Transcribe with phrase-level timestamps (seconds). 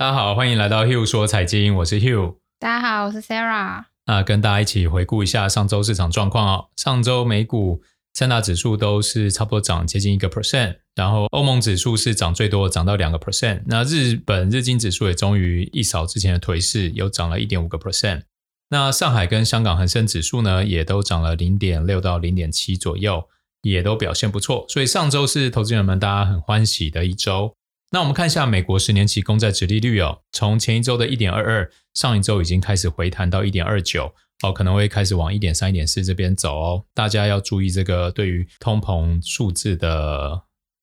[0.00, 2.36] 大家好，欢迎来到 Hugh 说财经，我是 Hugh。
[2.58, 3.84] 大家好，我是 Sarah。
[4.06, 6.68] 那跟大家一起回顾一下上周市场状况哦。
[6.74, 7.82] 上周美股
[8.14, 13.60] 三大指数都是差不多涨接近一个 percent，然后欧盟指数是涨最多，涨到两个 percent。
[13.66, 18.22] 那日本日经指数也终于一扫之前的颓势，又涨了一点五个 percent。
[18.70, 23.28] 那上海跟香港恒生指数呢，也都涨了零点六到零点七左右，
[23.60, 24.64] 也都表现不错。
[24.66, 27.54] 所以上周是投资人们大家很欢喜的一周。
[27.90, 34.12] 那我们看一下美国十年期公债殖利率哦，从前一周的一点二二，上一周已经开始回弹到一点二九，
[34.42, 36.84] 哦，可能会开始往一点三、一点四这边走哦。
[36.94, 40.42] 大家要注意这个对于通膨数字的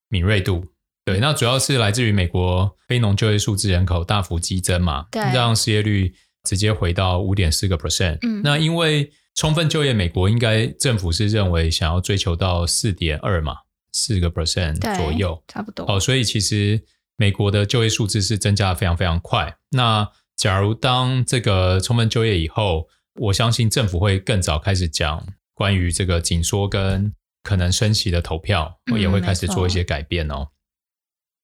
[0.09, 0.65] 敏锐度。
[1.05, 6.13] 对，那主要是来自于美国非农就业数字人口大幅激增嘛，对，让失业率。
[6.43, 13.53] 直接回到五点四个 percent，嗯，那因为充分就业，美国应该政府是认为想要追求到四点二嘛，
[13.91, 15.85] 四个 percent 左右，差不多。
[15.89, 16.81] 哦，所以其实
[17.17, 19.57] 美国的就业数字是增加的非常非常快。
[19.71, 22.87] 那假如当这个充分就业以后，
[23.19, 30.49] 我相信政府会更早开始讲关于这个紧缩跟可能升息的投票，我也会开始做一些改变哦。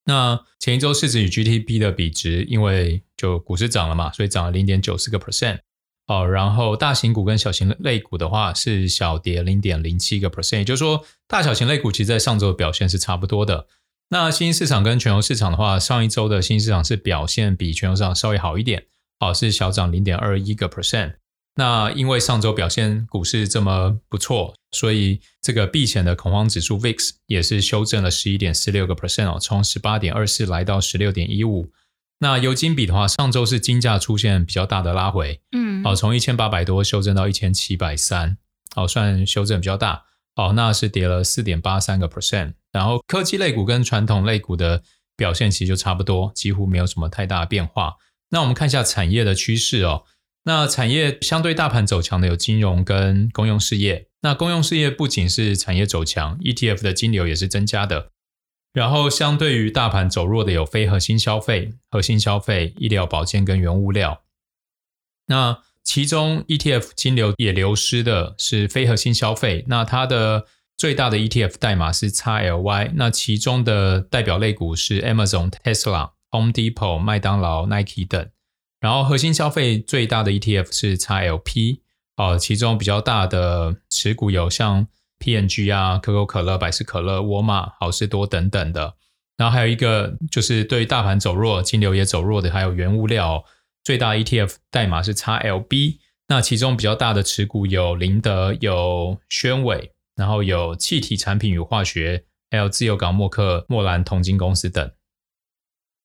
[0.06, 5.60] 那前一周市值与 GDP 的比值，因为就股市涨了嘛，所以涨了零点九四个 percent
[6.06, 6.28] 哦。
[6.28, 13.66] 然后大型股跟小型类股的话是小跌零点零七个 percent，也就是说大小型类股其实在上周的表现是差不多的。
[14.14, 18.86] 那新兴市场跟全球市场的话，上一周的新兴市场是表现比全球市场稍微好一点，
[19.19, 21.16] 哦，是小涨零点二一个 percent。
[21.56, 31.72] 那因为上周表现股市这么不错，所以这个避险的恐慌指数 VIX 也是修正了十一点四六个 percent 哦，从十八点二四来到十六点一五。
[32.19, 38.38] 那油金比的话，上周是金价出现比较大的拉回，嗯，哦，从一千八百多修正到一千七百三，
[38.75, 40.03] 哦，算修正比较大，
[40.36, 42.53] 哦，那是跌了四点八三个 percent。
[42.72, 44.81] 然后科技类股跟传统类股的
[45.16, 47.95] 表现其实就差不多，几乎没有什么太大的变化。
[48.30, 50.06] 那我们看一下产业的趋势哦。
[50.45, 54.08] 那产业相对大盘走强的有金融跟公用事业。
[54.22, 58.09] 那公用事业不仅是产业走强，ETF 的金流也是增加的。
[58.74, 64.24] 然后相对于大盘走弱的有非核心消费、核心消费、医疗保健跟原物料。
[65.28, 69.66] 那其中 ETF 金流也流失的是非核心消费。
[69.68, 70.46] 那它的
[70.78, 72.92] 最大的 ETF 代码是 XLY。
[72.96, 78.30] 那其中的代表类股是 Amazon、Tesla、Home Depot、麦当劳、Nike 等。
[78.80, 81.80] 然后核心消费最大的 ETF 是 XLP
[82.18, 84.88] 哦，其中比较大的持股有像
[85.20, 88.96] PNG 啊、可口可乐、百事可乐、沃尔玛、好市多等等的。
[89.38, 93.44] 然后还有一个就是对于大盘走弱、金流也走弱的，还有原物料
[93.84, 95.98] 最大 ETF 代码是 XLB。
[96.30, 104.92] 那其中比较大的持股有林德、有宣伟，然后有气体产品与化学，还有自由港默克、莫兰铜金公司等。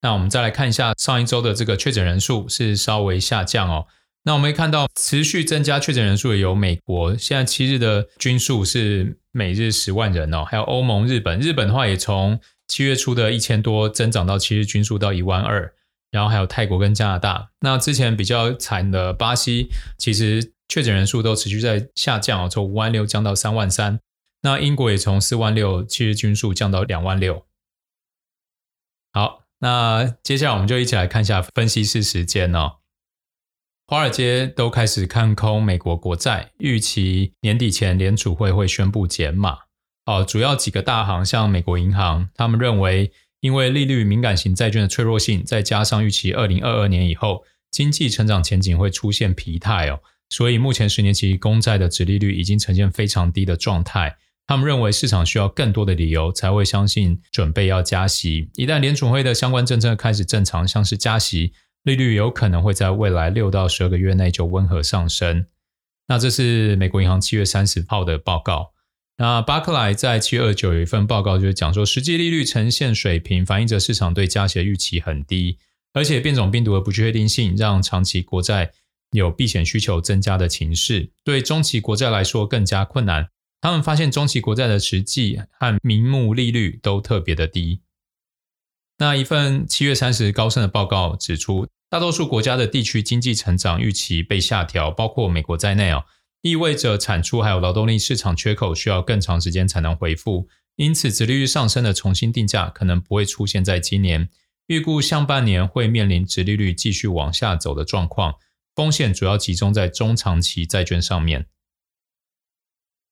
[0.03, 3.87] 那我们再来看一下上一周的这个确诊人数是稍微下降哦。
[4.25, 10.45] 那我们会看到持续增加确诊人数的有美国，现在七日的均数是每日十万人哦。
[10.45, 15.73] 还有欧盟、日本，日本的话也从七月初的一千多增长到七日均数到一万二。
[16.11, 17.51] 然后还有泰国跟加拿大。
[17.61, 24.01] 那之前比较惨的巴西，其实确诊人数都持续在下降哦，从五万六降到三万三。
[24.43, 27.47] 那英国也从四万六七日均数降到两万六。
[29.13, 29.45] 好。
[29.61, 32.77] 那接下来我们就一起来看一下分析师时间哦。
[33.89, 39.59] 华尔街都开始看空美国国债，预期年底前联储会会宣布减码。
[40.05, 43.11] 哦，主要几个大行像美国银行，他们认为
[43.41, 54.17] 因为利率敏感型债券的脆弱性，再加上预期二零二二年以后经济成长前景会出现疲态哦，所以目前十年期公债的殖利率已经呈现非常低的状态。
[54.47, 58.49] 他们认为市场需要更多的理由才会相信准备要加息。
[58.55, 65.47] 一旦联储会的相关政策开始正常，像是加息，利率有可能会在未来六到十二个月内就温和上升。
[66.07, 68.73] 那这是美国银行七月三十号的报告。
[69.21, 75.59] 那巴克莱在七月二十九有一份报告，就是讲说实际利率呈现水平，反映着市场对加息的预期很低，
[75.93, 78.71] 而且变种病毒的不确定性让长期国债
[79.11, 83.29] 有避险需求增加的情势，对中期国债来说更加困难。
[83.61, 87.81] 他们发现中期国债的实际和名目利率都特别的低。
[88.99, 96.05] 那一份七月三十高盛的报告指出，大多数国家的地区经济成长预期被下调，包括美国在内哦，
[96.43, 100.49] 意味着产出还有劳动力市场缺口需要更长时间才能恢复。
[100.77, 104.29] 因此，殖利率上升的重新定价可能不会出现在今年。
[104.69, 108.35] 预估上半年会面临殖利率继续往下走的状况，
[108.75, 111.47] 风险主要集中在中长期债券上面。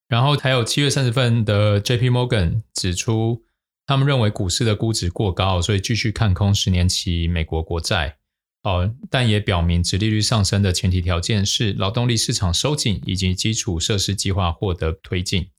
[0.07, 2.11] 然后还有七月三十份的 J.P.
[2.11, 3.43] Morgan 指出，
[3.87, 8.19] 他们认为股市的估值过高，所以继续看空十年期美国国债。
[8.67, 15.51] 哦，但也表明殖利率上升的前提条件是劳动力市场收紧以及基础设施计划获得推进。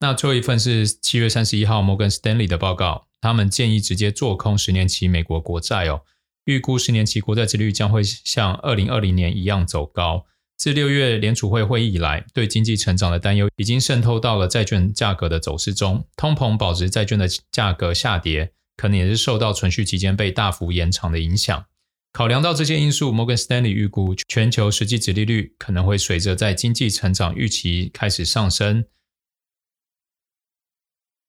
[0.00, 6.02] 那最后一份是七月三十一号摩根斯丹利的报告，他们建议直接做空十年期美国国债哦，
[6.46, 10.26] 预估十年期国债殖利率将会像二零二零年一样走高。
[10.56, 16.04] 自六月联储会会议以来，对经济成长的担忧已经渗透到了债券价格的走势中。
[16.16, 21.66] 通膨保值债券的价格下跌，可能也是受到存续期间被大幅延长的影响。
[22.14, 28.86] 考量到这些因素，摩根士丹利预估全球实际殖利率可能会随着在经济成长预期开始上升。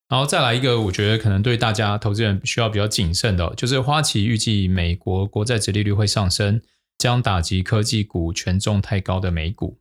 [0.08, 6.62] 然后再来一个，我觉得可能对大家投资人需要比较谨慎的，就是花旗预计美国国债殖利率会上升。
[7.00, 9.80] 将打击科技股权重太高的美股。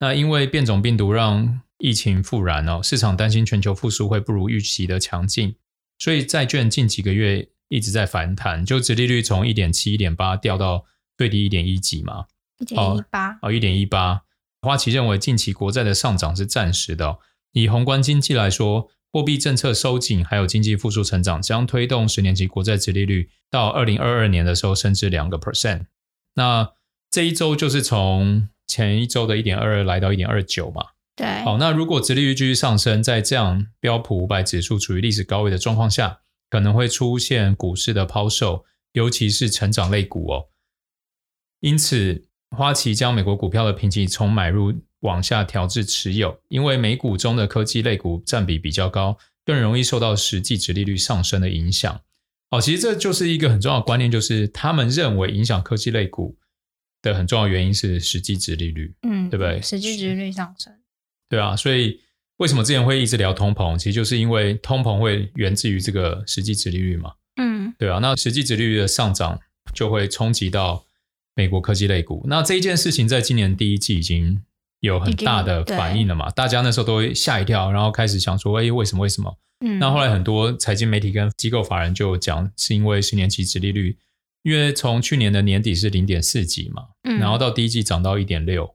[0.00, 5.56] 那因为变种病毒让疫情复燃哦，市场担心全球复苏会不如预期的强劲，
[5.98, 10.84] 所以债券近几个月一直在反弹，就殖利率从一点七、一点八掉到
[11.16, 12.26] 最低一点一几嘛，
[12.58, 14.22] 一点一八哦，一点一八。
[14.62, 17.18] 花旗认为近期国债的上涨是暂时的哦，
[17.52, 18.90] 以宏观经济来说。
[19.12, 25.86] 货币政策收紧，还有经济复苏成长，将推动十年期国债殖利率到二零二二年的时候升至两个 percent。
[26.34, 26.72] 那
[27.12, 30.86] 这一周就是从前一周的一点二二来到一点二九嘛。
[31.16, 31.26] 对。
[31.42, 36.20] 好，那如果殖利率继续上升，在这样标普五百指数处于历史高位的状况下，
[36.50, 40.48] 可能会出现股市的抛售，尤其是成长类股哦。
[41.60, 44.74] 因此，花旗将美国股票的评级从买入。
[45.04, 52.00] 往下调至持有，因为美股中的科技类股占比比较高，更容易受到实际殖利率上升的影响。
[52.48, 56.38] 哦，其实这就是一个很重要的观念，就是他们认为影响科技类股
[57.02, 59.60] 的很重要原因是实际殖利率，嗯，对不对？
[59.60, 60.72] 实际殖利率上升，
[61.34, 62.00] 对啊，所以
[62.36, 63.76] 为什么之前会一直聊通膨？
[63.76, 69.40] 其实就是因为通膨会源自于这个实际值利率嘛，嗯，对啊，那实际值利率的上涨
[69.72, 70.84] 就会冲击到
[71.34, 72.24] 美国科技类股。
[72.28, 74.42] 那这一件事情在今年第一季已经。
[74.80, 76.28] 有很大的反应了嘛？
[76.32, 79.02] 大家那时候都会吓一跳，然后开始想说：“哎，为什么？
[79.02, 79.34] 为什么？”
[79.64, 83.96] 嗯，那后来很多财经媒体跟机构法人就讲，是因为十年期值利率，
[84.42, 88.74] 因为从去年的年底是零点四几嘛，嗯，然后到第一季涨到一点六，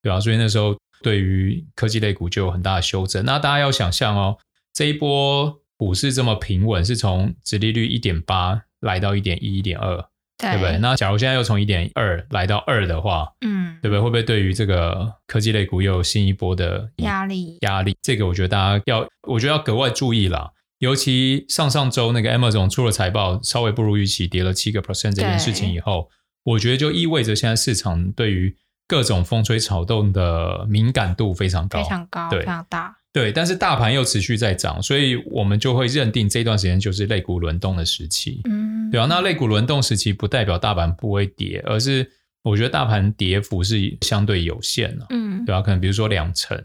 [0.00, 3.24] 对啊，所以那时候对于科技类股就有很大的修正。
[3.24, 4.38] 那大家要想象哦，
[4.72, 10.04] 这一波股市这么平稳，是从殖利率一点八来到一点一、一点二。
[10.38, 10.76] 对不对？
[10.78, 14.00] 那假如现在又从一点二来到二的话，嗯，对不对？
[14.00, 17.58] 会不会对于这个科技类股又有新一波的压力？
[17.60, 20.50] 压力，这个我觉得大家要，我觉得要格外注意啦。
[20.80, 26.08] 尤其上上周那个 Amazon 出了财报，稍微不如预期，跌了七个 percent 这件事情以后，
[26.42, 28.56] 我觉得就意味着现在市场对于
[28.92, 32.94] 各种风吹草动的敏感度非常高，非常高，对，非常大。
[33.10, 38.42] 对，但是大盘又持续在涨，所以我们就会认定这段时间就是肋骨轮动的时期。
[38.44, 42.06] 嗯，对啊，那肋骨轮动时期不代表大盘不会跌，而是
[42.42, 45.06] 我觉得大盘跌幅是相对有限的。
[45.08, 46.62] 嗯，对啊，可能比如说两成，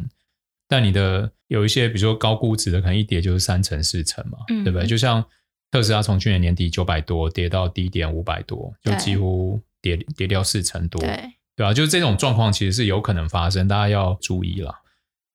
[0.68, 4.85] 但你的有一些比如说高估值的，可能一跌就是三成四成嘛，嗯，对不对？
[4.85, 5.24] 就像
[5.71, 11.00] 特斯拉从去年年底九百多跌到低点五百多，就几乎跌跌掉四成多。
[11.00, 11.24] 对，
[11.57, 14.83] 对啊，就是这种状况其实是有可能发生，大家要注意了。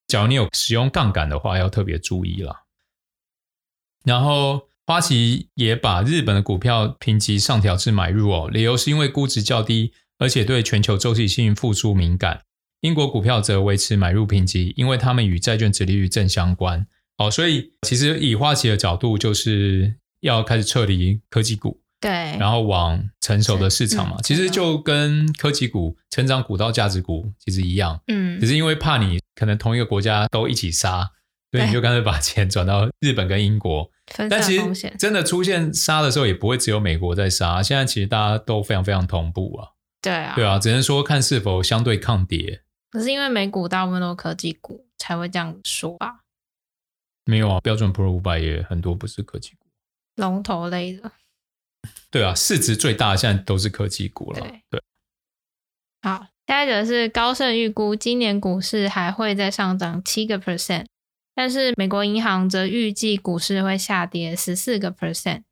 [0.07, 2.65] 假如你有使用杠杆的话，要特别注意了。
[4.05, 12.45] 然后花旗也把日本的股票评级上调至买入哦，理由是因为估值较低，而且对全球周期性复苏敏感。
[12.83, 16.87] 英国股票则维持买入评级，因为它们与债券殖利率正相关。
[17.19, 21.81] 哦，所以其实以花旗的角度，就是要开始撤离科技股。
[22.03, 31.09] 对，然后往成熟的市场嘛，其实就跟科技股、成长股到价值股其实一样，嗯，只是因为怕你可能同一个国家都一起杀，
[31.53, 33.89] 所以你就干脆把钱转到日本跟英国。
[34.29, 39.69] 但其实真的出现杀的时候，也不会只有美国在杀，现在其实大家都非常非常同步啊。
[40.03, 42.63] 对啊，对啊，只能说看是否相对抗跌。
[42.91, 46.17] 可是因为美股大部分都是科技股，才会这样说吧？
[47.25, 49.69] 没有啊，标准普尔五百也很多不是科技股，
[50.17, 51.11] 龙头类的。
[52.13, 54.41] 对啊，市值最大的现在都是科技股了。
[54.41, 54.83] 对，对，
[56.03, 60.85] 好，下一则是高盛预估今年股市还会再上涨七个 percent，
[61.35, 65.45] 但是美国银行则预计股市会下跌十四个 percent。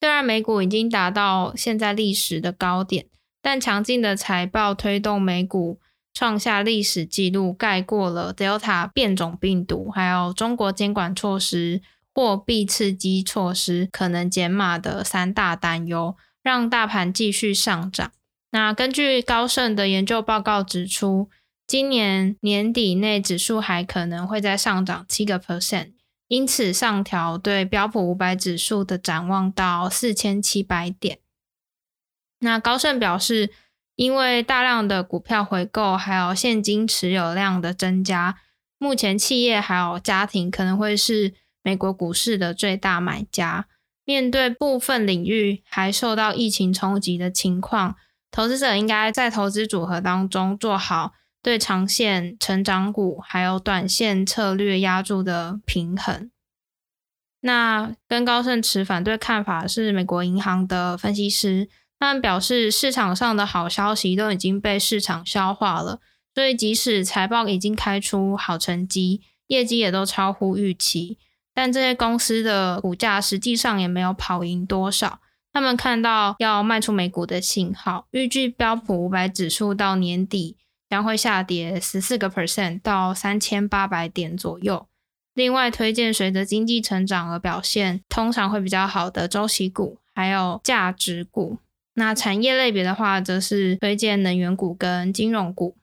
[0.00, 3.06] 虽然美股已经达到现在历史的高点，
[3.40, 5.78] 但强劲的财报推动美股
[6.12, 11.80] 创下历史纪录，盖过了 Delta 变种病毒，还有中国监管措施。
[12.16, 18.10] 货币刺激措施可能减码的三大担忧，让大盘继续上涨。
[18.52, 21.28] 那根据高盛的研究报告指出，
[21.66, 25.92] 今年年底内指数还可能会再上涨七个 percent，
[26.28, 31.18] 因此上调对标普五百指数的展望到四千七百点。
[32.40, 33.50] 那高盛表示，
[33.94, 38.38] 因为大量的股票回购，还有现金持有量的增加，
[38.78, 41.34] 目前企业还有家庭可能会是
[41.66, 43.66] 美国股市的最大买家。
[44.04, 47.96] 面对部分领域还受到疫情冲击的情况，
[48.30, 56.30] 投资者应该在投资组合当中做好对长线成长股还有短线策略押注的平衡。
[57.40, 61.68] 那跟高盛持反对看法是美国银行的分析师，
[61.98, 66.00] 他们表示市场上的好消息都已经被市场消化了，
[66.32, 71.18] 所以即使财报已经开出好成绩，业绩也都超乎预期。
[71.56, 75.20] 但这些公司的股价实际上也没有跑赢多少，
[75.54, 80.58] 他们看到要卖出美股的信号，预计标普五百指数到年底
[80.90, 84.86] 将会下跌十四个 percent 到三千八百点左右。
[85.32, 91.56] 另外，推荐随着经济成长而表现通常会比较好的周期股，还有价值股。
[91.94, 95.78] 那产业类别的话，则是推荐能源股跟金融股。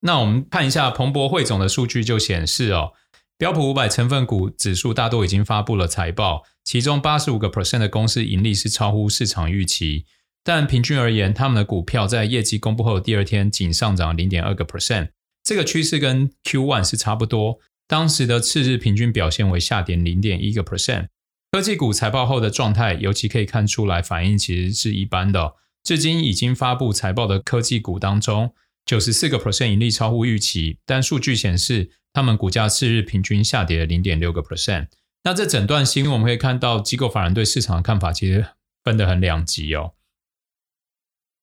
[0.00, 2.94] 那我们看一下彭博汇总的数据就显示哦。
[3.42, 10.04] 标普五百成分股指数大多已经发布了财报，其中八十五个 percent 的公司盈利是超乎市场预期，
[10.44, 15.08] 但平均而言，他们的股票在业绩公布后第二天仅上涨零点二个 percent，
[15.42, 17.58] 这个趋势跟 Q one 是差不多。
[17.88, 21.08] 当时的次日平均表现为下跌零点一个 percent。
[21.50, 25.54] 科技股财报后的状态，尤其可以看出来，反应其实是一般的。
[25.82, 28.54] 至今已经发布财报的科技股当中，
[28.84, 31.90] 九十四个 percent 盈利超乎预期，但数据显示。
[32.14, 34.88] 他们股价次日平均下跌了零点六个 percent。
[35.24, 38.48] 那这整段新闻我们可以看到，机构法人对市场的看法其实
[38.84, 39.94] 分得很两极哦。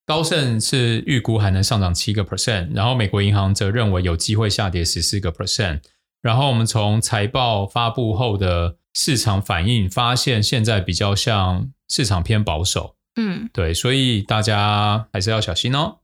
[0.05, 5.81] 高盛是预估还能上涨七个 percent，然后美国银行则认为有机会下跌十四个 percent。
[6.21, 12.95] 然后我们从财报发布后的市场反应发现，现在比较像市场偏保守。
[13.15, 16.01] 嗯，对，所以大家还是要小心哦。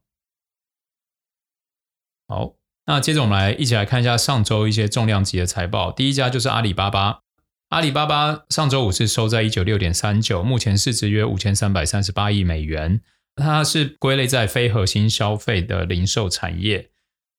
[2.28, 2.54] 好。
[2.88, 5.90] 那接着我们来一起来看一下上周一些重量级的财报。
[5.90, 7.18] 第一家就是阿里巴巴，
[7.70, 13.00] 阿里巴巴上周五是收在一九六点三九，目前市值约五千三百三十八亿美元。
[13.34, 16.90] 它是归类在非核心消费的零售产业。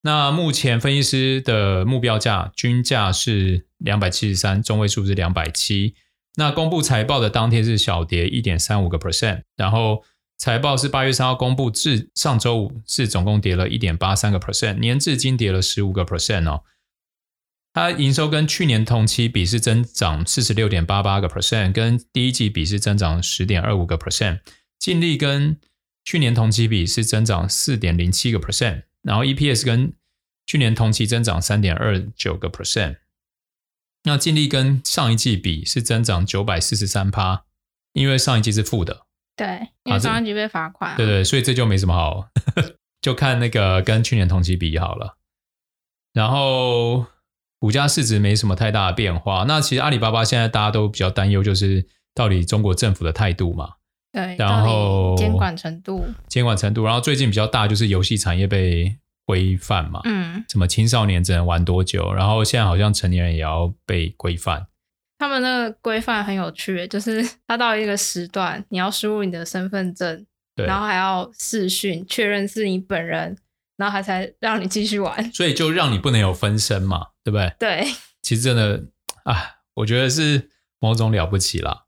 [0.01, 5.95] 那目前分析师的目标价均价是两百七十三，中位数是两百七。
[6.35, 10.03] 那公布财报的当天是小跌一点三五个 percent，然后。
[10.37, 16.63] 财报是八月三号公布，至上周五是总共跌了一点八三个 percent，年至今跌了十五个 percent 哦。
[17.73, 24.41] 它营收跟去年同期比是增长四十六点八八个 percent，跟第一季比是增长十点二五个 percent，
[24.77, 25.59] 净利跟
[26.03, 29.93] 去年同期比是增长四点零七个 percent，然后 EPS 跟
[30.45, 32.97] 去年同期增长三点二九个 percent，
[34.03, 37.45] 那净利跟上一季比是增长九百四十三趴，
[37.93, 39.06] 因为上一季是负的。
[39.37, 40.97] 对，因为上一季被罚款，啊。
[40.97, 42.27] 对对，所以这就没什么好，
[43.01, 45.15] 就看那个跟去年同期比好了。
[46.11, 47.05] 然后
[47.59, 49.45] 股价市值没什么太大的变化。
[49.47, 53.73] 那其实阿里巴巴现在大家都比较担忧，就是到底中国政府的态度嘛。
[54.11, 56.83] 对，然后监管程度，监管程度。
[56.83, 60.01] 然后最近比较大就是游戏产业被规范嘛。
[60.05, 60.43] 嗯。
[60.49, 62.11] 什么青少年只能玩多久？
[62.11, 64.65] 然后现在好像成年人也要被规范。
[65.17, 73.37] 他们那个规范很有趣，就是 他到一个时段，你要输入你的身份证，然后还要视讯确认是你本人，
[73.77, 75.31] 然后他才让你继续玩。
[75.33, 77.55] 所以就让你不能有分身嘛，对不对？
[77.59, 77.87] 对。
[78.21, 78.85] 其实真的
[79.23, 81.85] 啊，我觉得是某种了不起啦。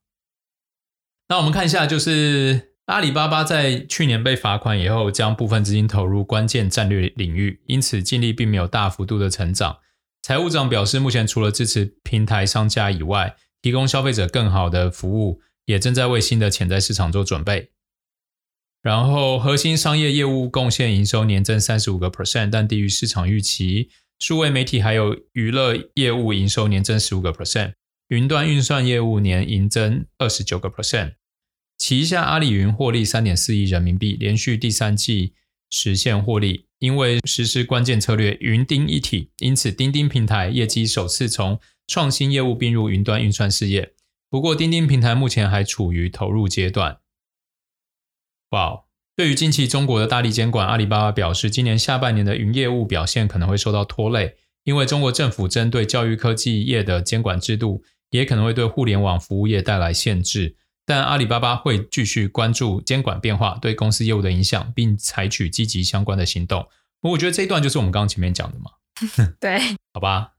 [1.27, 9.77] 那我们看一下，就是阿里巴巴在去年被罚款以后，将部分资金投入关键战略领域，因此净利并没有大幅度的成长。
[10.21, 17.71] 财务长表示，目前除了支持平台商家以外，提供消费者更好的服务，也正在为新的潜在市场做准备。
[18.81, 23.89] 然后，核心商业业务贡献营收年增三十五个 percent，但低于市场预期。
[24.19, 27.73] 数位媒体还有娱乐业务营收年增十五个 percent，
[28.09, 31.13] 云端运算业务年营增二十九个 percent。
[31.77, 35.33] 旗下阿里云获利三点四亿人民币，连续第三季
[35.69, 36.65] 实现获利。
[36.79, 43.93] 因为实施关键策略“云钉一体”，因此钉钉平台业绩首次从创新业务并入云端运算事业。
[44.29, 46.99] 不过，钉钉平台目前还处于投入阶段。
[48.51, 48.85] 哇！
[49.17, 60.55] 对于近期中国的大力监管，阿里巴巴表示，今年下半年的云业务表现可能会受到拖累，因为中国政府针对教育科技业的监管制度，也可能会对互联网服务业带来限制。
[60.89, 66.67] 但阿里巴巴会继续关注监管变化对公司业务的影响，并采取积极相关的行动。
[67.01, 68.71] 我觉得这一段就是我们刚刚前面讲的嘛。
[69.39, 69.59] 对，
[69.93, 70.31] 好吧。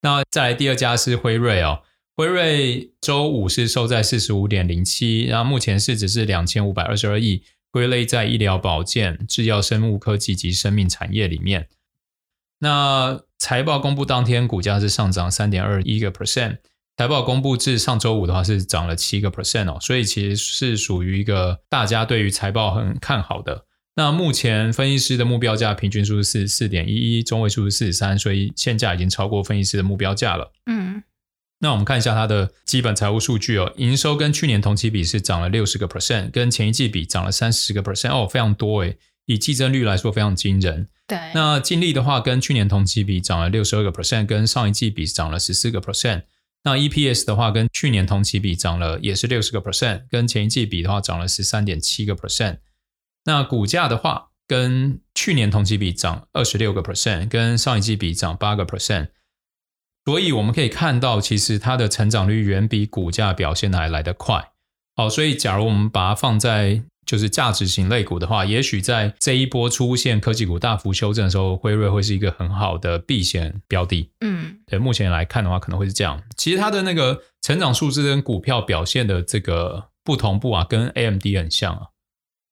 [0.00, 1.82] 那再来第二家是辉瑞哦，
[2.16, 11.68] 辉瑞周五是收在四十五点零七，然后目前市值是两千五百二十二亿，归类在医疗保健、制药、生物科技及生命产业里面。
[12.60, 16.60] 那财报公布当天，股价是上涨三点二一个 percent。
[16.96, 23.64] 财报公布至上周五的话是涨了七个 percent 哦，所以其实是属于一个大家对于财报很看好的。
[23.96, 30.52] 那目前分析师的目标价平均数是四点一一，中位数是四十三，所以现价已经超过分析师的目标价了。
[30.66, 31.02] 嗯，
[31.60, 38.96] 那我们看一下它的基本财务数据哦，营收跟去年同期比是涨了六十个 percent，跟前一季比涨了三十个 percent 哦，非常多诶，
[39.26, 40.88] 以季增率来说非常惊人。
[41.06, 46.22] 对，那净利的话跟去年同期比涨了六十二个 percent，跟上一季比涨了十四个 percent。
[46.64, 52.58] 那 EPS 的话跟去年同期比涨了也是六十个 percent，跟前一季比的话涨了十三点七个 percent。
[53.24, 59.08] 那股价的话，跟去年同期比涨二十六个 percent，跟上一季比涨八个 percent。
[60.04, 64.50] 所以我们可以看到，其实它的成长率远比股价表现的还来得快。
[64.96, 74.10] 好，所以假如我们把它放在就是价值型类股的话，也许在这一波出现科技股大幅修正的时候，辉瑞会是一个很好的避险标的。
[74.20, 76.22] 嗯，对，目前来看的话，可能会是这样。
[76.36, 81.86] 其实它的那个成长数字跟股票表现的这个不同步啊，跟 AMD 很像啊。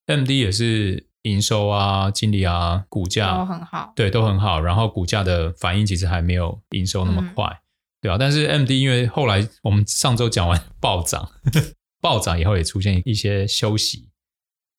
[0.07, 4.61] AMD 也是营收啊、经理啊、股价都很好，对，都很好。
[4.61, 7.62] 然后股价的反应其实还没有营收那么快，嗯、
[8.02, 8.19] 对啊。
[8.19, 11.30] 但是 AMD 因为后来我们上周讲完暴涨，
[12.02, 14.09] 暴涨以后也出现一些休息。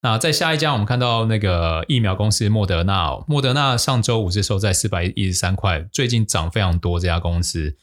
[0.04, 6.98] 那在下一家，我们看到那个疫苗公司莫德纳，莫德纳上周五是收在四百一十三块，最近涨非常多。
[6.98, 7.76] 这家公司，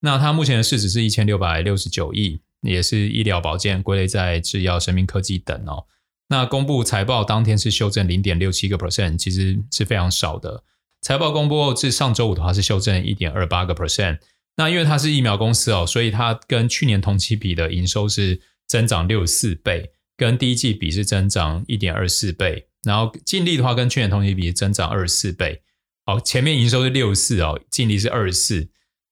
[0.00, 5.86] 那它目前的市值是一千六百六十九亿，也是医疗保健归类在制药、生命科技等哦。
[6.28, 10.62] 那公布财报当天是修正零点六七个 percent，其实是非常少的。
[11.00, 14.18] 财报公布后至上周五的话是修正一点二八个 percent。
[14.56, 19.90] 那因为它是疫苗公司哦，所以它跟去年同期比的营收是增长六十四倍，
[20.22, 22.68] 跟第一季比是增长一点二四倍。
[22.84, 25.62] 然后净利的话跟去年同期比是增长二十四倍。
[26.04, 28.68] 好，前面营收是六四哦，净利是二十四，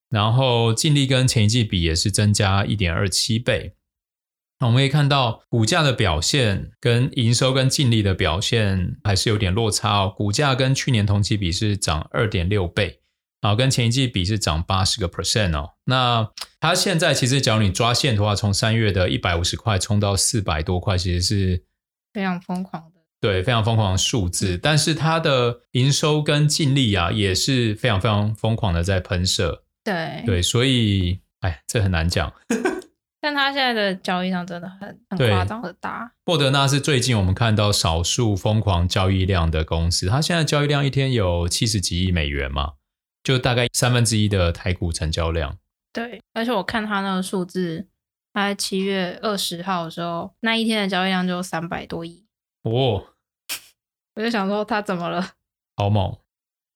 [0.09, 3.75] 然后净利跟前一季比也是增加一点二七倍。
[4.59, 10.13] 那我们可以看到股价的表现跟营收跟净利的表现还是有点落差哦。
[10.15, 13.00] 股价跟去年同期比是涨二点六倍，
[13.41, 15.71] 然后跟前一季比是涨八十个 percent 哦。
[15.85, 21.63] 那它现在其实，假如你抓线的话，从三月的一百五十块冲到四百多块，其实是
[22.13, 23.01] 非常疯狂的。
[23.19, 24.57] 对，非常疯狂的数字。
[24.57, 29.63] 但是它的营收跟净利啊，也是非常非常疯狂的在喷射。
[29.83, 32.31] 对对，所以哎，这很难讲。
[33.21, 36.11] 但它现在的交易量真的很很夸张的大。
[36.25, 42.71] 莫德纳是最近我们看到少数疯狂交易量的公司，它现在交易量一天有七十几亿美元嘛，
[43.23, 45.57] 就大概三分之一的台股成交量。
[45.93, 47.87] 对，而且我看他那个数字，
[48.33, 52.25] 他在七月二十号的时候，那一天的交易量就三百多亿。
[52.63, 53.05] 哦，
[54.15, 55.33] 我就想说他怎么了？
[55.75, 56.17] 好猛。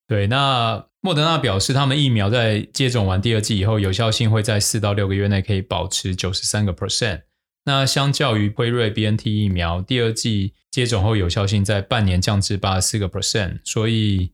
[0.07, 0.87] 对，那。
[1.01, 7.21] 莫德纳表示，他们疫苗在接种完第二剂以后，有效性会在四到六个月内可以保持九十三个 percent。
[7.65, 13.59] 那相较于辉瑞 BNT 疫苗，第二剂接种后有效性在半年降至八十四个 percent。
[13.63, 14.33] 所以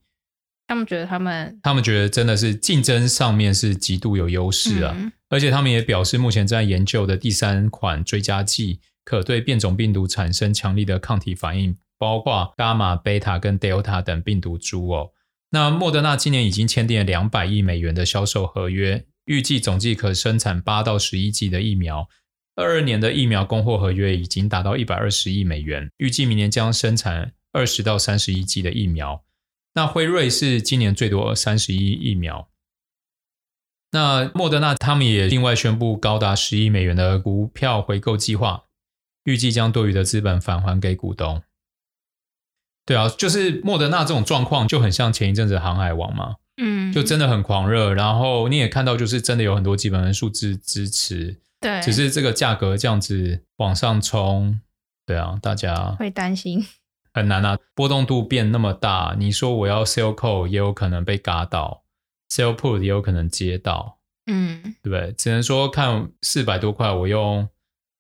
[0.72, 4.96] 他们觉得他们，他们觉得真的是竞争上面是极度有优势啊。
[4.98, 15.10] 嗯、而且他们也表示，目前在研究的第三款追加剂可对变种病毒产生强力的抗体反应，包括伽马、贝塔跟德尔塔等病毒株哦。
[15.50, 22.08] 那莫德纳今年已经签订了两百亿美元的销售合约，预计总计可生产八到十一剂的疫苗。
[22.56, 29.22] 二二年的疫苗供货合约已经达到一百二十亿美元，预计明年将生产二十到三十一剂的疫苗。
[29.74, 32.50] 那辉瑞是今年最多三十一疫苗。
[33.92, 38.64] 那莫德纳他们也另外宣布高达十亿美元的股票回购计划，
[39.26, 41.44] 预计将多余的资本返还给股东。
[42.86, 47.94] 对啊，就是莫德纳这种状况就很像前一阵子航海王嘛，嗯，就真的很狂热。
[47.94, 54.60] 然后你也看到，就是真的有很多基本的数字支持，对，只是这个价格这样子往上冲，
[55.06, 56.66] 对啊，大家会担心
[57.14, 61.84] 很难啊，波动度变那么大，你说我要 sell call 也有可能被嘎到
[62.30, 65.12] ，sell put 也有可能接到，嗯，对不对？
[65.14, 67.44] 只能说看四百多块，我用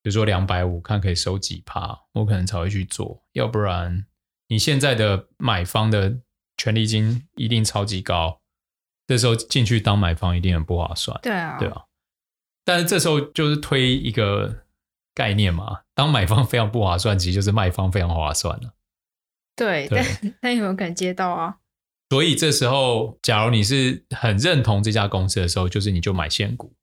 [0.01, 4.05] 比如说两百五，看可以收几趴，我可能才会去做，要不然。
[4.47, 6.19] 你现在的买方的
[6.57, 8.41] 权利金一定超级高，
[9.07, 11.19] 这时候进去当买方一定很不划算。
[11.21, 11.83] 对啊，对啊。
[12.63, 14.63] 但是这时候就是推一个
[15.15, 18.73] 概念嘛，当买方非常不划算，其实就是卖方非常划算了。
[19.61, 20.03] 对，对。
[20.21, 21.57] 但 但有没有可能接到啊？
[22.09, 26.73] 所以这时候，假如你是很认同这家公司的时候，就是你就买现股，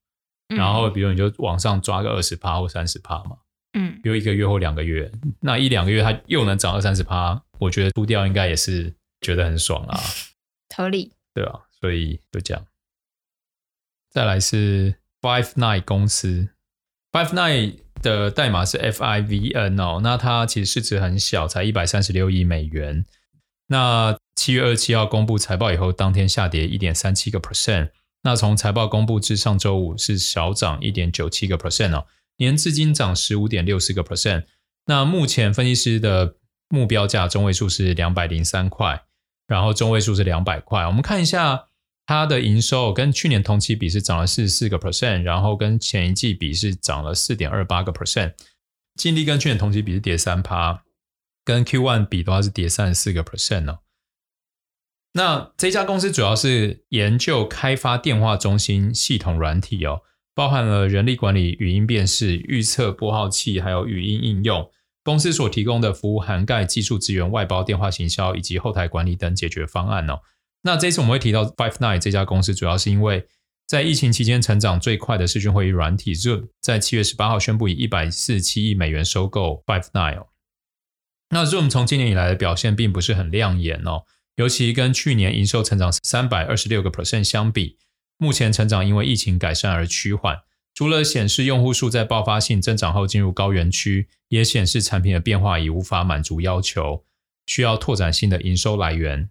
[0.49, 3.38] 嗯、然后比如你就往上抓个二十趴或三十趴嘛，
[3.73, 5.11] 嗯，比如一个月或两个月，
[5.41, 10.01] 那一两个月它又能涨二三十趴，我觉得出掉应该也是觉得很爽啊，
[10.75, 12.64] 合理，对啊，所以就这样。
[14.11, 16.49] 再来是 Five Nine 公司
[17.12, 23.05] ，Five Nine 的代码是 FIVN 哦，那它其实市值很小，才一百三十六亿美元。
[23.69, 27.91] 那七月二十七号公布财报以后，当天下跌一点三七个 percent。
[28.23, 32.07] 那从财报公布至上周五是小涨一点九七个 percent 哦，
[32.39, 34.45] 年至今涨十五点六四个 percent。
[34.87, 36.35] 那目前分析师的
[36.69, 39.05] 目标价中位数是两百零三块，
[39.47, 40.87] 然后中位数是两百块。
[40.87, 41.68] 我们看一下
[42.09, 48.33] 它的营收跟去年同期比是涨了四十四个 percent，然后跟前一季比是涨了四点二八个 percent。
[48.94, 50.85] 净利跟去年同期比是跌三趴。
[51.44, 53.81] 跟 Q1 比的话是跌三十四个 percent 哦。
[55.12, 60.01] 那这家公司主要是研究开发电话中心系统软体哦，
[60.35, 64.71] 包含了人力管理、语音辨识、预测拨号器，还有语音应用。
[65.05, 70.21] 公司所提供的服务涵盖技术资源、外包电话行销以及后台管理等解决方案哦。
[70.62, 73.27] 那这次我们会提到 Five9 这家公司，主要是因为
[73.66, 80.27] 在疫情期间成长最快的视讯会议软体，Zoom 在七月十八号宣布以一百四十七亿美元收购 Five9 哦。
[81.31, 84.05] 那 Zoom 从今年以来的表现并不是很亮眼哦，
[84.37, 87.79] 尤其跟去年营收成长三百二十六个 percent 相比，
[88.16, 90.38] 目前成长因为疫情改善而趋缓。
[90.75, 97.05] 除了显示用户数在爆发性增长后进入高原区，也显示产品的变化已无法满足要求，
[97.47, 99.29] 需要拓展新的营收来源。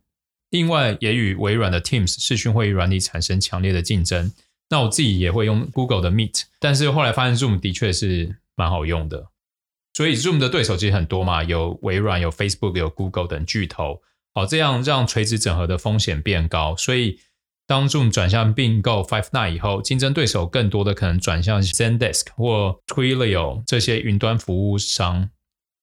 [0.49, 4.31] 另外，也与微软的 Teams 视讯会议软体产生强烈的竞争。
[4.69, 9.27] 那我自己也会用 Google 的 Meet，但是后来发现 Zoom 的确是蛮好用的。
[9.93, 14.01] 所以，Zoom 的对手其实很多嘛，有微软、有 Facebook、有 Google 等巨头。
[14.35, 16.75] 好，这样让垂直整合的风险变高。
[16.75, 17.19] 所以，
[17.65, 25.29] 当 Zoom 转向并购 Five9 以后，竞争对手更多的可能转向 Zendesk 或 Twilio 这些云端服务商。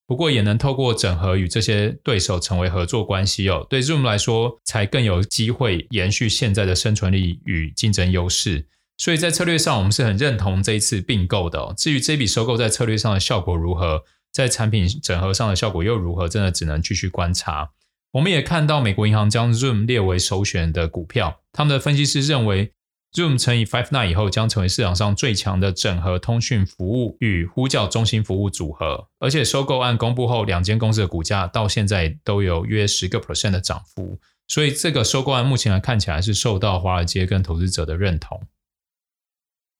[0.06, 3.66] 不过，也能透过整合与这些对手成为合作关系哦。
[3.70, 8.66] 对 Zoom 来说，才更有机会延续现在的生存力与竞争优势。
[8.98, 11.74] 所以在策略上，我们是很认同这一次并购的。
[11.76, 17.70] 至于这笔收购在策略上的效果如何，在产品整合上的效果又如何，真的只能继续观察。
[18.12, 22.72] 我们也看到美国银行将 Zoom 列为首选的股票，他们的分析师认为
[23.14, 29.08] ，Zoom 乘以 Five9 以后将成为市场上最强的整合通讯服务与呼叫中心服务组合。
[29.18, 34.18] 而且收购案公布后，两间公司的股价到现在都有约十个 percent 的涨幅。
[34.46, 38.42] 所以这个收购案目前来看起来是受到华尔街跟投资者的认同。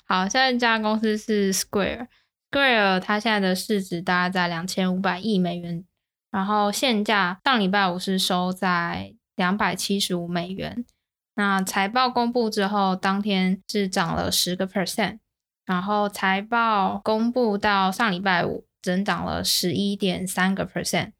[0.06, 5.84] 好，下一家公司是 Square，Square 它现在的市值大概在两千五百亿美元，
[6.30, 10.86] 然后现价上礼拜五是收在两百七十五美元。
[11.34, 15.18] 那财报公布之后，当天是涨了十个 percent，
[15.66, 21.12] 然后财报公布到上礼拜五，增长了十一点三个 percent。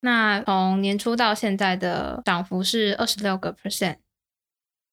[0.00, 3.96] 那从年初到现在的涨幅是二十六个 percent。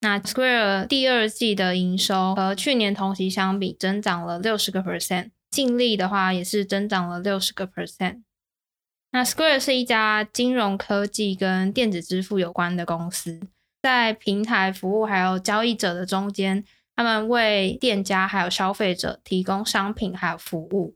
[0.02, 8.24] 那 Square 第二季的营收和去年同期相比增长了六十个 percent，净利的话也是增长了六十个 percent。
[9.12, 13.40] 那 Square 是一家金融科技跟电子支付有关的公司，
[13.86, 16.64] 在平台服务还有交易者的中间，
[16.96, 20.96] 他们为店家还有消费者提供商品还有服务。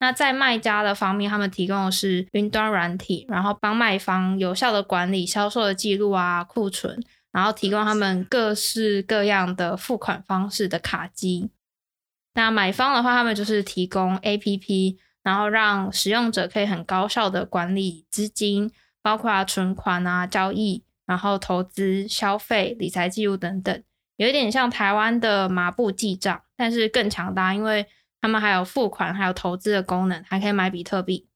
[0.00, 7.00] 那在卖家的方面，他们提供的是云端软体，然后帮卖方有效的管理销售的记录啊、库存。
[7.30, 11.50] 然后提供他们各式各样的付款方式的卡机。
[12.34, 23.82] 那买方的话，他们就是提供 APP，然后让使用者可以很高效的管理资金，包括存款啊、交易，然后投资、消费、理财记录等等，
[24.16, 27.86] 有一点像台湾的麻布记账，但是更强大，因为
[28.20, 31.28] 他们还有付款、还有投资的功能，还可以买比特币。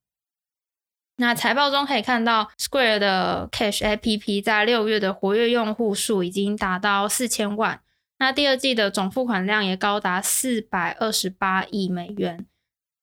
[1.21, 7.81] 那财报中可以看到，Square 的 Cash APP 在六月的活跃用户数已经达到四千万。
[8.21, 12.47] 那第二季的总付款量也高达四百二十八亿美元。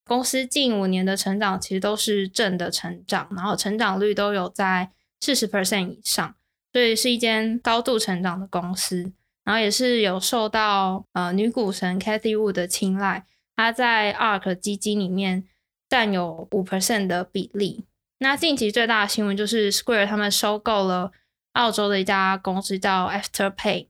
[0.06, 6.36] 公司近五年的成长其实都是正的成长，然后成长率都有在四十 percent 以上，
[6.76, 9.14] 所以是一间高度成长的公司。
[9.46, 15.46] 然后也是有受到呃女股神 Cathie Wood 的青睐，她在 ARK 基金里面
[15.88, 17.86] 占有五 percent 的比例。
[18.20, 21.14] 那近期最大的新闻就是 Square 他们收购了
[21.54, 23.88] 澳洲的一家公司叫 Afterpay，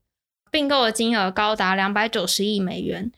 [0.51, 3.11] 并购的金额高达两百九十亿美元。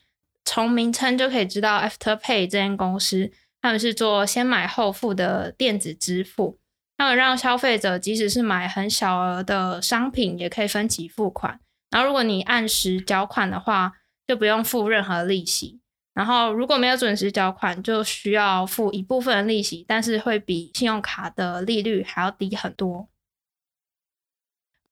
[0.46, 3.30] 从名称就可以知道 Afterpay 这间公司
[3.62, 6.58] 他们是做先买后付的电子支付。
[6.98, 11.60] 他们让消费者即使是买很小额的商品，也可以分期付款。
[11.92, 13.94] 然后如果你按时缴款的话，
[14.28, 15.80] 就不用付任何利息。
[16.14, 23.08] 然后如果没有准时缴款，就需要付一部分利息，但是会比信用卡的利率还要低很多。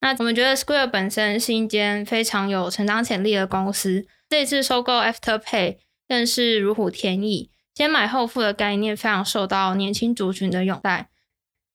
[0.01, 11.09] 那我们觉得 Square 本身是一间非常有成长潜力的公司，这次收购 Afterpay 更是如虎添翼，先买后付的概念非常受到年轻族群的拥戴。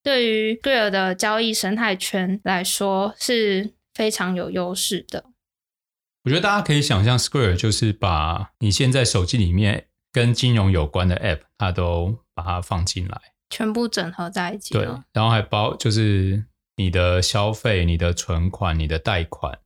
[0.03, 5.27] 对于 Square 的交易生态圈来说是非常有优势的。
[6.25, 14.75] 我觉得大家可以想象，Square 就是把你现在手机里面跟金融有关的 App，它都把它放进来，全部整合在一起。
[14.75, 16.45] 对，然后还包就是。
[16.77, 19.59] 你的消费、你的存款、你的贷款，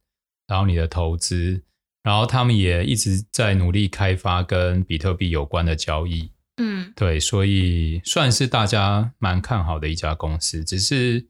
[0.49, 1.63] 然后你的投资，
[2.03, 6.33] 然后他们也一直在努力开发跟比特币有关的交易。
[6.57, 10.65] 嗯，对，所以算是大家蛮看好的一家公司。
[10.65, 11.27] 只是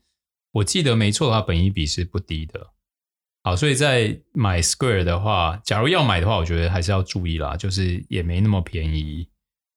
[0.53, 2.73] 我记得没错的话，本益比是不低的。
[3.43, 9.29] 好，所以在买 Square 的话，假如要买的话，我觉得还是要注意啦，就是也没那么便宜。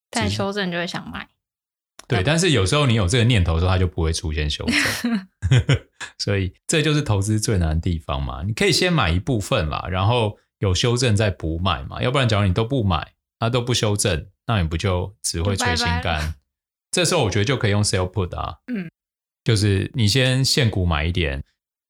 [0.09, 1.27] 但修正就会想买。
[2.07, 5.27] 对，但是有时候你有这个念头的时候，它就不会出现修正，
[6.17, 8.43] 所以这就是投资最难的地方嘛。
[8.43, 12.01] 你可以先买一部分啦，然后有修正再补买嘛。
[12.01, 16.33] 要不然，假如你都不买，它都不修正，那你不就只会捶心肝？
[16.91, 18.89] 这时候我觉得就可以用 sell put 啊，嗯，
[19.43, 21.43] 就是你先现股买一点。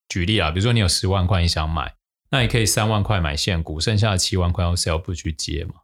[0.10, 1.96] 举例啊，比如说你有十万块你想买，
[2.32, 5.76] 那你可以三万块买现股，剩下的七万块用 sell put 去接嘛，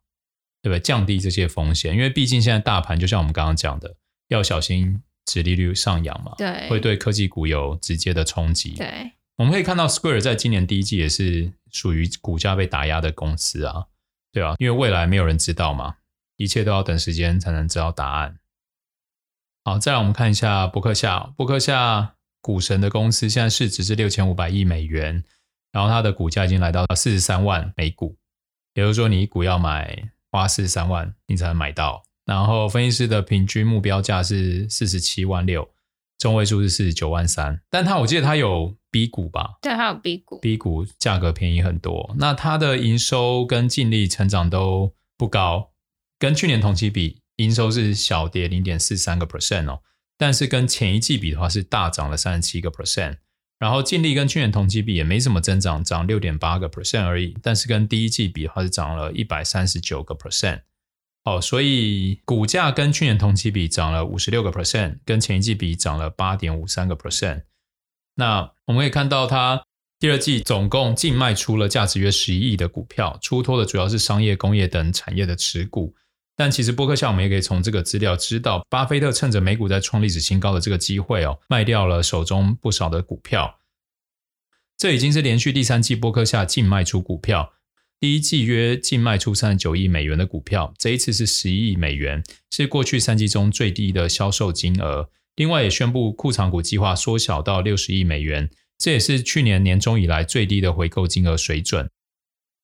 [0.62, 0.80] 对不对？
[0.80, 3.96] 降低这些风险，因为毕竟现在大盘就像我们刚刚讲的。
[4.30, 8.72] 要小心殖利率上扬嘛，对，会对科技股有直接的冲击。
[8.72, 13.86] 对，我们可以看到 Square 在今年第一季也是属于股价被打压的公司啊，
[14.32, 15.98] 对啊，因为未来没有人知道嘛，
[16.44, 18.38] 一切都要等时间才能知道答案。
[19.64, 25.24] 好，再来我们看一下伯克夏，伯克夏股神的公司现在市值是六千五百亿美元，
[25.72, 28.18] 然后它的股价已经来到四十三万每股，
[28.74, 32.04] 也就是说你一股要买花四十三万，你才能买到。
[32.26, 35.70] 然后分析师的平均目标价是四十七万六，
[36.18, 37.62] 中位数是四十九万三。
[37.70, 39.58] 但他我记得他有 B 股吧？
[39.62, 42.14] 对，他有 B 股，B 股价格便宜很多。
[42.18, 45.73] 那它的营收跟净利成长都不高，
[46.24, 49.82] 跟去年同期比，营收是小跌零点四三个 percent 哦。
[50.18, 53.18] 但是跟前一季比的话，是大涨了三十七个 percent。
[53.60, 57.36] 然后净利跟去年同期比也没什么增长，涨六点八个 percent 而已。
[57.44, 60.62] 但是跟第一季比的话，是涨了一百三十九个 percent。
[61.26, 67.42] 哦，所以股价跟去年同期比涨了五十六个 percent，跟前一季比涨了八点五三个 percent。
[68.16, 69.62] 那我们可以看到，它
[70.00, 75.94] 第二季总共净卖出了价值约十一亿的股票，出脱的主要是商业、工业等产业的持股。
[76.36, 83.60] 但其实波克夏我们也可以从这个资料知道，巴菲特趁着美股在创历史新高的这个机会哦，卖掉了手中不少的股票。
[84.76, 87.54] 这已经是连续第三季波克夏净卖出股票。
[88.00, 95.10] 第一季约净卖出三十九亿美元的股票，这一次是十亿美元，是过去三季中最低的销售金额。
[95.36, 101.89] 另外也宣布库藏股计划缩小到六十亿美元，这也是去年年中以来最低的回购金额水准。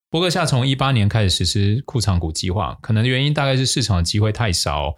[0.10, 4.96] 波克夏从一八年开始实施库藏股计划，可能的原因大概是市场的机会太少，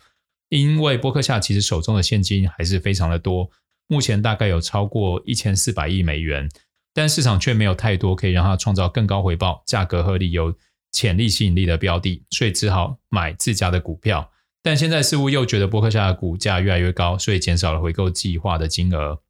[0.49, 3.49] 因为波克夏其实手中的现金还是非常的多，
[3.87, 6.49] 目前大概有超过一千四百亿美元。
[6.93, 10.53] 但市场却没有太多可以让它创造更高回报、价格合理、有
[10.91, 14.29] 潜力吸引力的标的，所以只好买自家的股票。
[14.61, 19.21] 但现在似乎又觉得波克夏的股价越来越高，所以减少了回购计划的金额。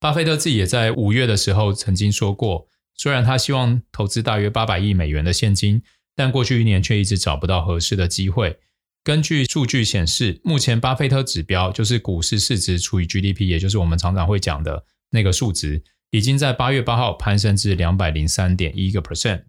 [0.00, 2.66] 巴菲特自己也在五月的时候曾经说过，
[2.98, 5.82] 虽然他希望投资大约八百亿美元的现金，
[6.14, 8.58] 但过去一年却一直找不到合适的机会。
[9.04, 15.82] 根据数据显示，目前巴菲特指标就是股市市值除以 GDP，也就是我们常常会讲的那个数值。
[16.10, 19.44] 已经在八月八号攀升至两百零三点一个 percent，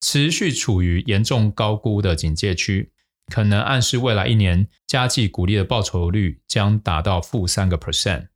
[0.00, 2.92] 持续处于严重高估的警戒区，
[3.26, 8.28] 可能暗示未来一年加计股利的报酬率将达到负三个 percent。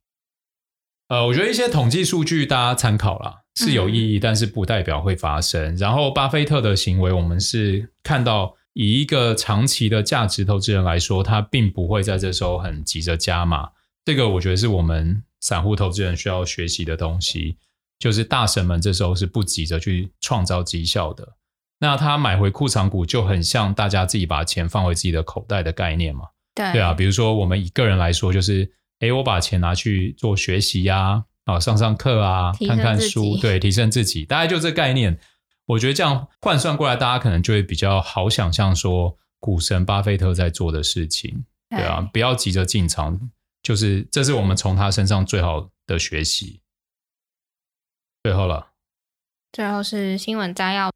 [1.08, 5.74] 呃，我觉得一些统计数据大家参考啦，是有意义，但是不代表会发生。
[5.74, 5.76] 嗯。
[5.76, 13.70] 然后，巴菲特的行为，我们是看到以一个长期的价值投资人来说，他并不会在这时候很急着加码。
[14.04, 15.22] 这个我觉得是我们。
[15.44, 17.56] 散户投资人需要学习的东西，
[17.98, 21.28] 就是大神们这时候是不急着去创造绩效的。
[21.80, 26.26] 那他买回库藏股就很像大家自己把钱放回自己的口袋的概念嘛？
[26.54, 26.94] 对，对啊。
[26.94, 31.24] 比如说我们以个人来说，就是诶，我把钱拿去做学习呀，啊，
[31.60, 35.18] 上上课啊，看看书，对，提升自己，大概就这概念。
[35.66, 43.30] 我觉得这样换算过来，大家可能就会比较好想象说，股神巴菲特在做的事情，对啊，不要急着进场。
[43.62, 46.60] 就是这是我们从他身上最好的学习。
[48.24, 48.72] 最后了，
[49.52, 50.90] 最后是新闻摘要。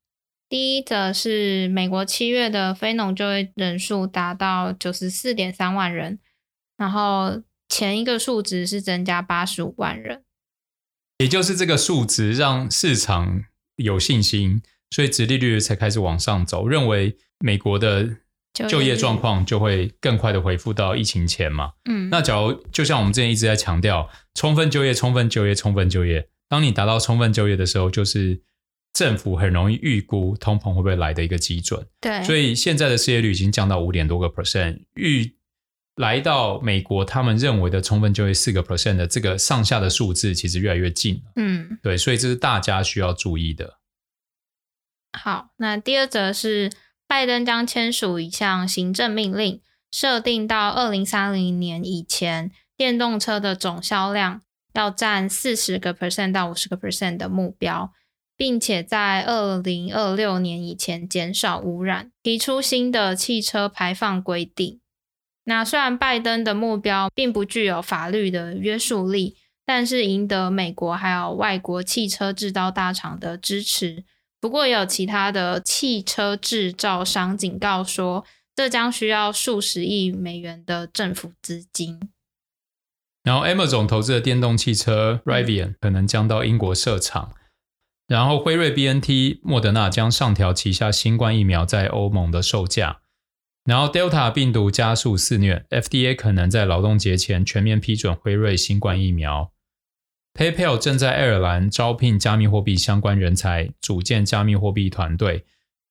[0.48, 6.18] 第一则是美国七月的非农就业人数达到九十四点三万人，
[6.76, 10.24] 然后前一个数值是增加八十五万人，
[11.18, 13.44] 也就是这个数值让市场
[13.76, 18.16] 有信心，所以殖利率才开始往上走，认为美国的
[18.68, 21.72] 就业状况就会更快的恢复到疫情前嘛。
[21.88, 28.42] 嗯，那假如就像我们之前一直在强调，充分就业、充分就业、充分就业，当你达到充分就业的时候，就是。
[28.96, 35.35] 政府很容易预估通膨会不会来的一个基准，对，所以现在的失业率已经降到五点多个 percent，预
[35.96, 43.78] 来到美国他们认为的充分就业四个 percent 的这个上下的数字其实越来越近了，嗯，对，所以这是大家需要注意的。
[45.18, 46.70] 好，那第二则是
[47.06, 54.42] 拜登将签署一项行政命令，设定到二零三零年以前，电动车的总销量
[54.74, 57.92] 要占四十个 percent 到五十个 percent 的目标。
[58.36, 64.78] 并且在二零二六年以前减少污染，提出新的汽车排放规定。
[65.48, 74.04] 那虽然拜登的目标并不具有法律的约束力，但是赢得美国还有外国汽车制造大厂的支持。
[74.40, 81.98] 不过，也有其他的汽车制造商警告说，这将需要数十亿美元的政府资金。
[83.22, 87.32] 然后，Amazon 投资的电动汽车 Rivian 可能将到英国设厂。
[88.06, 93.00] 然后，辉瑞、BNT、莫德纳将上调旗下新冠疫苗在欧盟的售价。
[93.66, 99.52] 然后，Delta 病毒加速肆虐，FDA 可能在劳动节前全面批准辉瑞新冠疫苗。
[100.34, 105.44] PayPal 正在爱尔兰招聘加密货币相关人才，组建加密货币团队。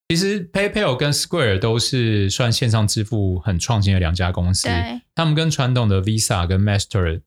[0.07, 4.67] 其实，PayPal 跟 Square 都是算线上支付很创新的两家公司。
[5.15, 7.21] 他们跟传统的 Visa 跟 Master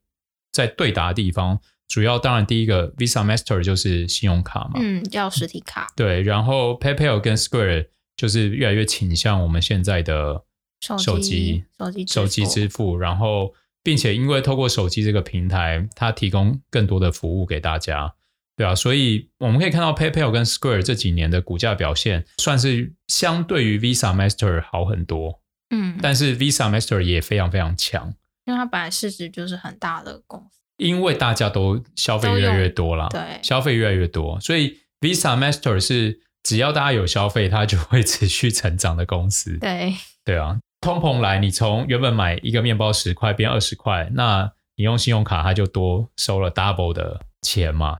[0.52, 1.60] 在对打的地方。
[1.88, 5.88] 主要当然第一个 Visa Master 就是信用卡嘛，嗯，叫实体卡。
[5.96, 7.86] 对，然后 PayPal 跟 Square
[8.18, 10.44] 就是越来越倾向我们现在的
[10.80, 12.98] 手机、手机、手机支付。
[12.98, 18.12] 然后，并且因为透过手机这个平台，它提供更多的服务给大家，
[18.56, 25.40] 对啊，所以我们可以看到 PayPal 跟 Square 这几年的股价表现，算是相对于 Visa Master 好很多。
[25.70, 28.12] 嗯，但是 Visa Master 也非常非常强，
[28.44, 30.58] 因为它本来市值就是很大的公司。
[30.78, 39.58] 因为大家都消费越来越多了，对，消费越来越多，所以 Visa Master 是只要大家有消费，它就会持续成长的公司。
[39.58, 47.98] 对，对啊，通膨来，你从原本买一个面包十块变二十块，那你用信用卡，它就多收了 double 的钱嘛。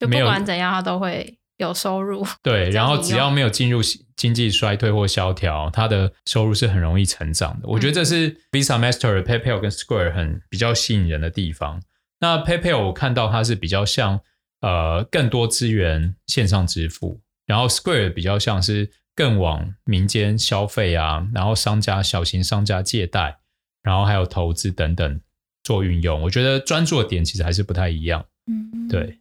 [0.00, 2.26] 就不管怎样，它都会有收入。
[2.42, 3.80] 对，然后只要没有进入
[4.16, 7.68] 经济衰退或萧条，它的收入是很容易成长的。
[7.68, 11.80] 我觉得这是 Visa Master、PayPal 跟 Square 很比较吸引人的地方。
[12.20, 14.20] 那 PayPal 我看到它是比较像
[14.60, 23.38] 呃更多资源线上支付，然后 Square 比较像是更往民间消费啊，然后商家小型商家借贷，
[23.82, 25.20] 然后还有投资等等
[25.62, 26.22] 做运用。
[26.22, 28.24] 我觉得专注的点其实还是不太一样。
[28.46, 29.20] 嗯，对。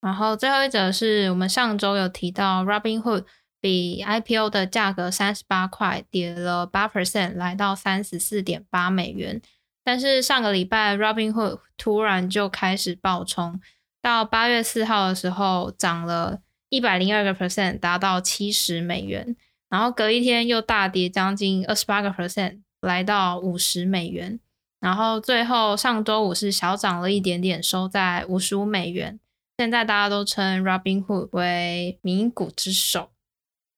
[0.00, 3.24] 然后最后一则是我们上周有提到 Robinhood
[3.60, 9.40] 比 IPO 的价格三十八块跌了八 percent，来到三十四点八美元。
[9.82, 13.60] 但是上个礼拜，Robinhood 突然就开始暴冲，
[14.02, 19.36] 到八月四号的时候涨了一百零二个 percent，达到七十美元。
[19.68, 24.38] 然后隔一天又大跌将近二十八个 percent，来到五十美元。
[24.80, 29.18] 然后最后上周五是小涨了一点点，收在五十五美元。
[29.58, 33.10] 现在大家都称 Robinhood 为名股之首。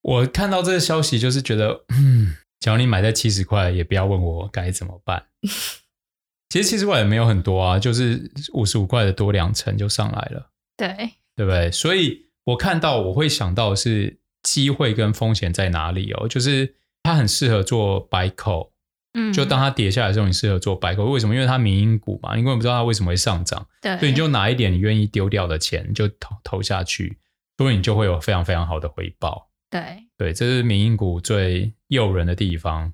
[0.03, 5.27] 我看到这个消息，就是觉得，嗯，只要你买在七十块，也不要问我该怎么办。
[6.51, 11.71] 其实七十块也没有很多啊，就是五十五块的多两成就上来了，对对不对？
[11.71, 18.71] 所以我看到我会想到的是机会跟风险在哪里哦，就是它很适合做 buy call，
[19.13, 21.35] 嗯，就当它跌下来的时候，你适合做 buy call，为什么？
[21.35, 27.19] 因为它民营股嘛，你根本不知道它为什么会上涨，对，所以你就拿一点你愿意丢掉的钱就投投下去，
[27.59, 30.05] 所以你就会有非常非常好的回报，对。
[30.17, 32.93] 对，这是民营股最诱人的地方。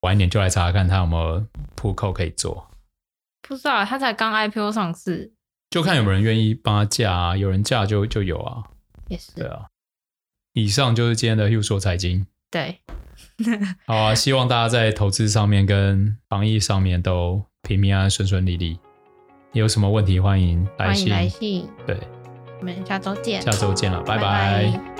[0.00, 2.68] 晚一点就来查查看它有没有 put call 可以做，
[3.42, 5.32] 不知道它才刚 IPO 上市，
[5.70, 8.62] 就看有没有人愿意帮他架啊，有人架就就有啊，
[9.08, 9.66] 也是对啊。
[10.52, 12.78] 以上就是今天的 Hugh 说财经，对，
[13.86, 18.78] 好啊，希望大家在投资上面跟防疫上面都平平安安、顺顺利利。
[19.52, 21.98] 有什么问题欢迎来信，欢迎来信，对，
[22.60, 24.22] 我们下周见，下周见了，拜拜。
[24.22, 24.95] 拜拜。